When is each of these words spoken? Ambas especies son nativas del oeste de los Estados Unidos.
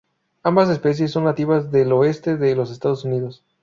Ambas 0.41 0.69
especies 0.71 1.11
son 1.11 1.25
nativas 1.25 1.69
del 1.69 1.91
oeste 1.91 2.35
de 2.35 2.55
los 2.55 2.71
Estados 2.71 3.05
Unidos. 3.05 3.43